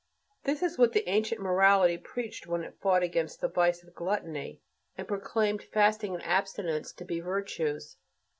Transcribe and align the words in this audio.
This 0.45 0.63
is 0.63 0.79
what 0.79 0.93
the 0.93 1.07
ancient 1.07 1.39
morality 1.39 1.95
preached 1.95 2.47
when 2.47 2.63
it 2.63 2.79
fought 2.81 3.03
against 3.03 3.39
the 3.39 3.47
vice 3.47 3.83
of 3.83 3.93
gluttony 3.93 4.59
and 4.97 5.07
proclaimed 5.07 5.61
fasting 5.61 6.15
and 6.15 6.23
abstinence 6.23 6.91
to 6.93 7.05
be 7.05 7.19
virtues. 7.19 7.97